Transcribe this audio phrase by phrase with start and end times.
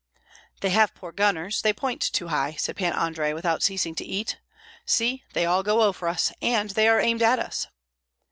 [0.61, 4.39] "They have poor gunners, they point too high," said Pan Andrei, without ceasing to eat;
[4.83, 7.67] "see, they all go over us, and they are aimed at us."